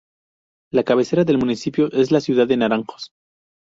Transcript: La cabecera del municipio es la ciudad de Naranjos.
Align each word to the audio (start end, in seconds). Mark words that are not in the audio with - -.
La 0.71 0.81
cabecera 0.83 1.25
del 1.25 1.37
municipio 1.37 1.91
es 1.91 2.09
la 2.09 2.21
ciudad 2.21 2.47
de 2.47 2.57
Naranjos. 2.57 3.11